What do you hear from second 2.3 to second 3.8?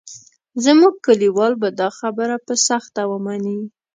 په سخته ومني.